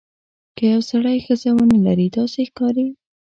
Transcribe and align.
که 0.57 0.63
یو 0.73 0.81
سړی 0.91 1.17
ښځه 1.25 1.49
ونه 1.53 1.77
لري 1.87 2.07
داسې 2.17 2.41
ښکاري. 2.49 2.87